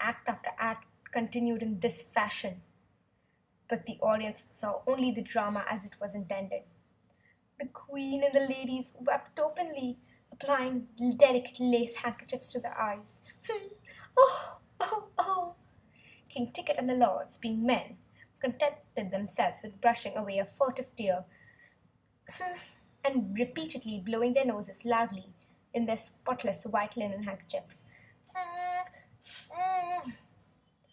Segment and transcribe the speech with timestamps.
[0.00, 2.62] Act after act continued in this fashion.
[3.68, 6.62] But the audience saw only the drama as it was intended.
[7.60, 9.98] The Queen and the Ladies wept openly,
[10.32, 10.88] applying
[11.18, 13.20] delicate lace handkerchiefs to their eyes.
[16.30, 17.98] King Ticket and the Lords, being men,
[18.40, 21.26] contented themselves with brushing away a furtive tear
[23.04, 25.34] and repeatedly blowing their noses loudly
[25.74, 27.84] in their spotless white linen kerchiefs.